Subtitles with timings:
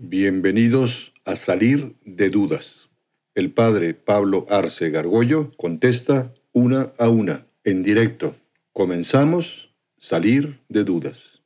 [0.00, 2.88] Bienvenidos a Salir de Dudas.
[3.34, 8.36] El padre Pablo Arce Gargollo contesta una a una, en directo.
[8.72, 11.42] Comenzamos Salir de Dudas.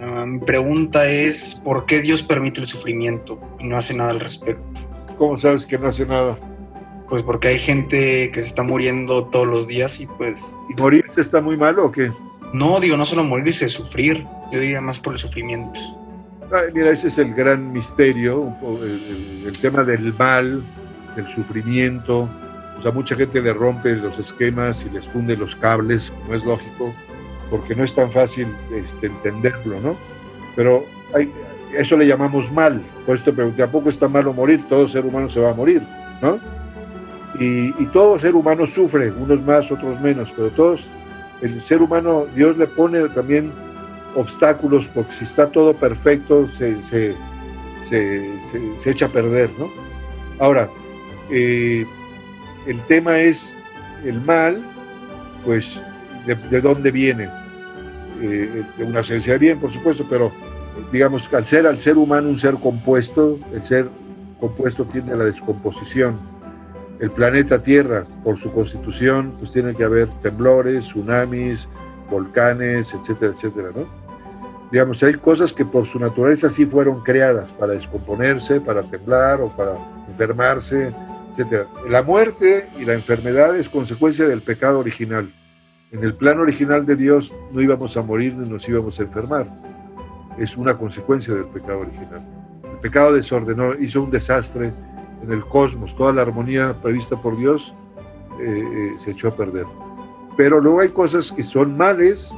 [0.00, 4.20] Ah, mi pregunta es, ¿por qué Dios permite el sufrimiento y no hace nada al
[4.20, 4.80] respecto?
[5.18, 6.38] ¿Cómo sabes que no hace nada?
[7.10, 10.56] Pues porque hay gente que se está muriendo todos los días y pues...
[10.68, 12.12] ¿Y morirse está muy malo o qué?
[12.52, 14.24] No, digo, no solo morirse, sufrir.
[14.52, 15.78] Yo diría más por el sufrimiento.
[16.52, 20.64] Ay, mira, ese es el gran misterio, el, el, el, tema del mal,
[21.16, 22.28] del sufrimiento.
[22.78, 26.44] O sea, mucha gente le rompe los esquemas y les funde los cables, como es
[26.44, 26.94] lógico,
[27.50, 29.96] porque no es tan fácil este, entenderlo, ¿no?
[30.56, 30.84] Pero
[31.14, 31.30] hay,
[31.76, 32.82] eso le llamamos mal.
[33.06, 34.64] Por esto pregunté, ¿a poco está malo morir?
[34.68, 35.82] Todo ser humano se va a morir,
[36.22, 36.40] ¿no?
[37.38, 40.90] Y, y, todo ser humano sufre, unos más, otros menos, pero todos,
[41.42, 43.52] el ser humano, Dios le pone también
[44.16, 47.14] obstáculos, porque si está todo perfecto, se, se,
[47.88, 48.30] se,
[48.80, 49.68] se echa a perder, ¿no?
[50.40, 50.68] Ahora,
[51.30, 51.86] eh,
[52.66, 53.54] el tema es
[54.04, 54.60] el mal,
[55.44, 55.80] pues,
[56.26, 57.28] ¿de, de dónde viene?
[58.22, 60.30] Eh, de una esencia de bien, por supuesto, pero
[60.92, 63.88] digamos, al ser, al ser humano un ser compuesto, el ser
[64.38, 66.18] compuesto tiende a la descomposición
[67.00, 71.66] el planeta Tierra, por su constitución, pues tiene que haber temblores, tsunamis,
[72.10, 73.86] volcanes, etcétera, etcétera, ¿no?
[74.70, 79.48] Digamos, hay cosas que por su naturaleza sí fueron creadas para descomponerse, para temblar o
[79.48, 79.72] para
[80.08, 80.92] enfermarse,
[81.32, 81.66] etcétera.
[81.88, 85.32] La muerte y la enfermedad es consecuencia del pecado original.
[85.92, 89.48] En el plan original de Dios no íbamos a morir ni nos íbamos a enfermar.
[90.38, 92.22] Es una consecuencia del pecado original.
[92.62, 94.72] El pecado desordenó, hizo un desastre
[95.22, 97.74] en el cosmos, toda la armonía prevista por Dios
[98.40, 99.66] eh, eh, se echó a perder.
[100.36, 102.34] Pero luego hay cosas que son males,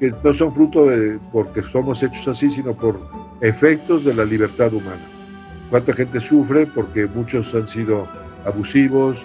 [0.00, 2.98] que no son fruto de porque somos hechos así, sino por
[3.40, 5.02] efectos de la libertad humana.
[5.70, 8.06] ¿Cuánta gente sufre porque muchos han sido
[8.44, 9.18] abusivos,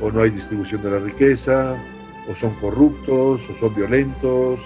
[0.00, 1.76] o no hay distribución de la riqueza,
[2.30, 4.60] o son corruptos, o son violentos,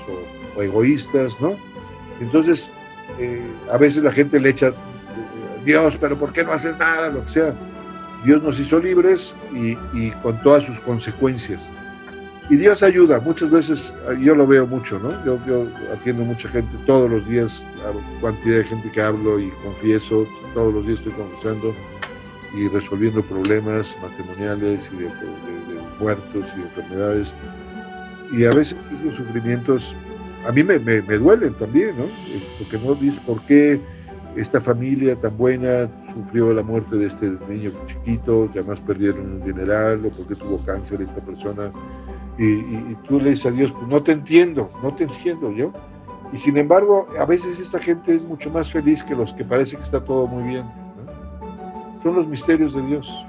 [0.56, 1.55] o, egoístas, ¿no?
[2.21, 2.71] Entonces,
[3.19, 4.72] eh, a veces la gente le echa
[5.64, 7.10] Dios, pero ¿por qué no haces nada?
[7.10, 7.54] Lo que sea.
[8.25, 11.69] Dios nos hizo libres y, con todas sus consecuencias.
[12.50, 15.10] Y Dios ayuda, muchas veces, yo lo veo mucho, ¿no?
[15.25, 17.64] Yo, yo atiendo mucha gente todos los días,
[18.20, 21.75] cantidad de gente que hablo y confieso, todos los días estoy confesando
[22.56, 25.10] y resolviendo problemas matrimoniales y de,
[25.98, 27.34] muertos y de enfermedades.
[28.32, 29.96] Y a veces esos sufrimientos
[30.46, 32.06] a mí me, duelen también, ¿no?
[32.58, 33.81] Porque no dices por qué
[34.37, 39.45] esta familia tan buena sufrió la muerte de este niño chiquito, que además perdieron un
[39.45, 41.71] dineral, o porque tuvo cáncer esta persona,
[42.39, 45.73] y, tú le dices a Dios, pues no te entiendo, no te entiendo yo.
[46.33, 49.77] Y sin embargo, a veces esta gente es mucho más feliz que los que parece
[49.77, 50.65] que está todo muy bien.
[52.03, 53.25] Son los misterios de Dios.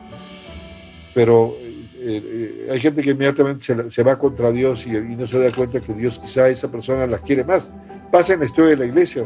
[1.14, 1.54] Pero
[1.98, 5.38] eh, eh, hay gente que inmediatamente se, se va contra Dios y, y, no se
[5.38, 7.70] da cuenta que Dios quizá a esa persona la quiere más.
[8.12, 9.24] Pasa en la historia de la iglesia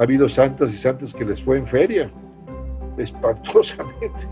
[0.00, 2.10] ha habido santas y santas que les fue en feria,
[2.96, 4.28] espantosamente,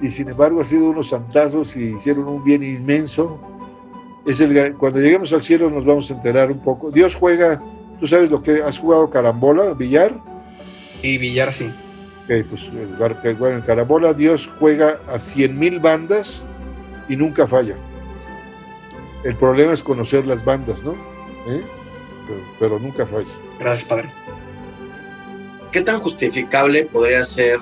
[0.00, 3.38] y sin embargo han sido unos santazos y hicieron un bien inmenso.
[4.24, 6.90] Es el, cuando lleguemos al cielo nos vamos a enterar un poco.
[6.90, 7.62] Dios juega,
[8.00, 10.14] tú sabes lo que has jugado carambola, billar.
[11.02, 11.70] Y billar sí.
[12.24, 12.70] Okay, pues
[13.38, 16.42] bueno, en carambola Dios juega a cien mil bandas
[17.10, 17.74] y nunca falla.
[19.24, 20.92] El problema es conocer las bandas, ¿no?
[21.48, 21.62] ¿Eh?
[22.26, 23.28] Pero, pero nunca falla.
[23.58, 24.08] Gracias, Padre.
[25.72, 27.58] ¿Qué tan justificable podría ser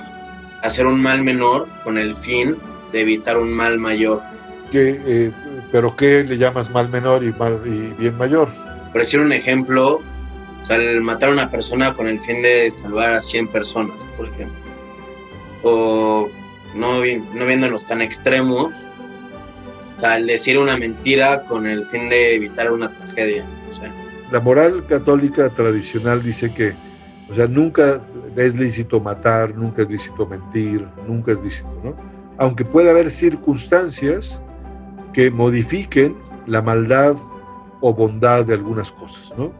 [0.62, 2.58] hacer un mal menor con el fin
[2.92, 4.20] de evitar un mal mayor?
[4.70, 5.30] ¿Qué, eh,
[5.72, 8.52] ¿Pero qué le llamas mal menor y, mal, y bien mayor?
[8.92, 10.02] Por decir un ejemplo,
[10.62, 14.04] o sea, el matar a una persona con el fin de salvar a 100 personas,
[14.16, 14.58] por ejemplo.
[15.62, 16.28] O
[16.74, 18.72] no, no viéndonos tan extremos,
[19.96, 23.46] o sea, el decir una mentira con el fin de evitar una tragedia.
[23.70, 23.92] O sea.
[24.32, 26.74] La moral católica tradicional dice que
[27.30, 28.00] o sea, nunca
[28.36, 31.94] es lícito matar, nunca es lícito mentir, nunca es lícito, ¿no?
[32.38, 34.40] Aunque puede haber circunstancias
[35.12, 36.16] que modifiquen
[36.46, 37.16] la maldad
[37.80, 39.52] o bondad de algunas cosas, ¿no?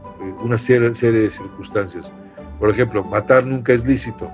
[0.43, 2.11] Una serie, de circunstancias.
[2.59, 4.31] Por ejemplo, matar nunca es lícito,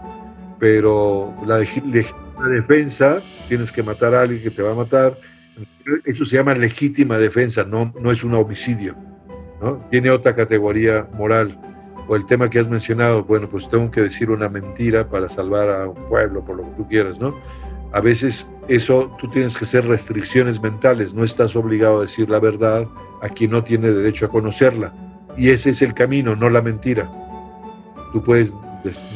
[0.59, 5.19] pero la legítima defensa, tienes que matar a alguien que te va a matar,
[6.05, 8.97] eso se llama legítima defensa, no, no es un homicidio,
[9.61, 9.77] ¿no?
[9.91, 11.59] Tiene otra categoría moral
[12.09, 15.71] o el tema que has mencionado, bueno, pues tengo que decir una mentira para salvar
[15.71, 17.35] a un pueblo, por lo que tú quieras, ¿no?
[17.93, 22.41] A veces eso tú tienes que hacer restricciones mentales, no estás obligado a decir la
[22.41, 22.87] verdad,
[23.23, 24.93] a quien no tiene derecho a conocerla.
[25.37, 27.11] Y ese es el camino, no la mentira.
[28.13, 28.53] Tú puedes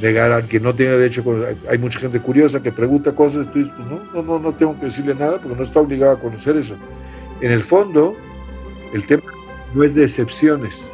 [0.03, 1.25] negar a quien no tiene derecho.
[1.69, 4.79] Hay mucha gente curiosa que pregunta cosas, tú dices, pues no, no, no, no tengo
[4.79, 6.75] que decirle nada porque no está obligado a conocer eso.
[7.41, 8.15] En el fondo,
[8.93, 9.23] el tema
[9.75, 10.91] no es de excepciones,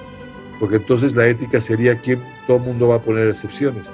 [0.58, 3.84] porque entonces la ética sería que todo mundo va a poner excepciones.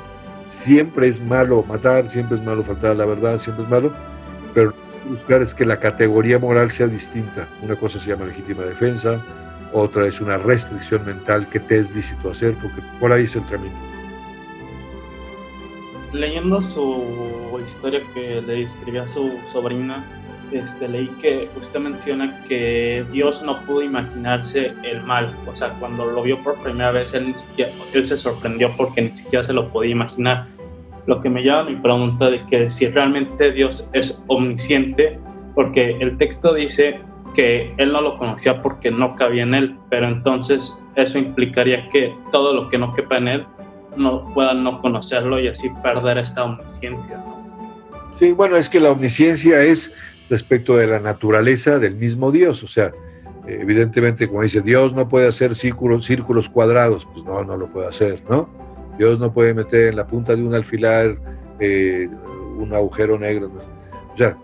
[0.48, 3.92] Siempre es malo matar, siempre es malo faltar la verdad, siempre es malo,
[4.54, 4.74] pero
[5.08, 7.48] buscar es que la categoría moral sea distinta.
[7.62, 9.20] Una cosa se llama legítima defensa,
[9.72, 13.44] otra es una restricción mental que te es lícito hacer, porque por ahí es el
[13.46, 13.74] camino.
[16.12, 20.04] Leyendo su historia que le escribió a su sobrina,
[20.52, 25.34] este, leí que usted menciona que Dios no pudo imaginarse el mal.
[25.46, 29.02] O sea, cuando lo vio por primera vez, él, ni siquiera, él se sorprendió porque
[29.02, 30.46] ni siquiera se lo podía imaginar.
[31.06, 35.18] Lo que me lleva a mi pregunta de que si realmente Dios es omnisciente,
[35.54, 37.00] porque el texto dice
[37.34, 42.14] que él no lo conocía porque no cabía en él, pero entonces eso implicaría que
[42.30, 43.46] todo lo que no quepa en él
[43.96, 47.22] no pueda no conocerlo y así perder esta omnisciencia.
[48.18, 49.94] Sí, bueno, es que la omnisciencia es
[50.32, 52.64] respecto de la naturaleza del mismo Dios.
[52.64, 52.90] O sea,
[53.46, 58.22] evidentemente, como dice, Dios no puede hacer círculos, cuadrados, pues no, no lo puede hacer,
[58.28, 58.48] ¿no?
[58.98, 61.16] Dios no puede meter en la punta de un alfilar
[61.60, 62.08] eh,
[62.56, 63.50] un agujero negro.
[64.14, 64.36] O sea,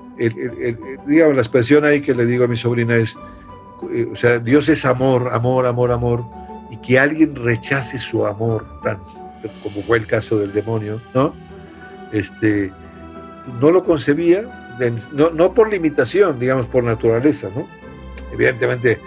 [1.07, 3.17] digamos, la expresión ahí que le digo a mi sobrina es,
[3.93, 6.25] eh, o sea, Dios es amor, amor, amor, amor,
[6.71, 8.99] y que alguien rechace su amor, tan,
[9.63, 11.33] como fue el caso del demonio, ¿no?
[12.13, 12.73] Este,
[13.61, 14.68] no lo concebía,
[15.13, 17.67] no, no por limitación, digamos, por naturaleza, ¿no?
[18.33, 18.99] Evidentemente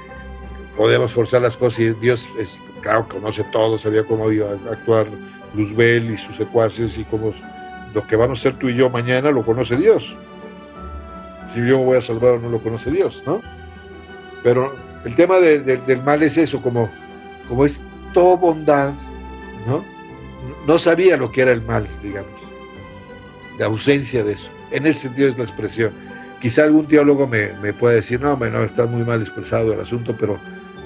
[0.75, 5.07] podemos forzar las cosas y Dios es, claro, conoce todo, sabía cómo iba a actuar
[5.53, 7.33] Luzbel y sus secuaces y cómo
[7.93, 10.15] lo que vamos a ser tú y yo mañana lo conoce Dios.
[11.53, 13.41] Si yo me voy a salvar o no lo conoce Dios, ¿no?
[14.43, 14.73] Pero
[15.05, 16.89] el tema del mal es eso, como,
[17.47, 17.83] como es
[18.13, 18.93] todo bondad,
[19.67, 19.83] ¿no?
[20.65, 22.31] No sabía lo que era el mal, digamos,
[23.59, 24.49] la ausencia de eso.
[24.71, 25.93] En ese sentido es la expresión.
[26.41, 30.15] Quizá algún teólogo me, me pueda decir, no, no, está muy mal expresado el asunto,
[30.19, 30.39] pero,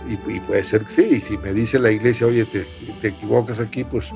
[0.09, 2.65] y, puede ser que sí, y si me dice la iglesia, oye, te,
[3.07, 4.09] equivocas aquí, pues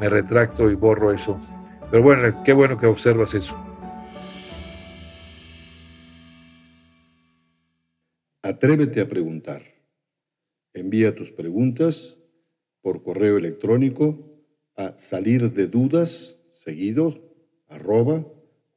[0.00, 1.38] me retracto y borro eso.
[1.90, 3.56] Pero bueno, qué bueno que observas eso.
[8.42, 9.62] Atrévete a preguntar.
[10.74, 12.18] Envía tus preguntas
[12.82, 14.20] por correo electrónico
[14.76, 17.14] a salir de dudas seguido
[17.68, 18.24] arroba